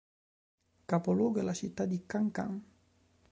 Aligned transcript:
Capoluogo 0.87 1.41
è 1.41 1.43
la 1.43 1.53
città 1.53 1.85
di 1.85 2.07
Kankan. 2.07 2.63